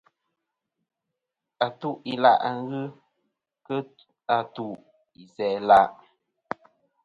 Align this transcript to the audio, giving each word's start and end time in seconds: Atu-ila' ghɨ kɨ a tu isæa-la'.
Atu-ila' 1.65 2.41
ghɨ 2.67 2.79
kɨ 3.65 3.75
a 4.35 4.37
tu 4.53 4.65
isæa-la'. 5.21 5.89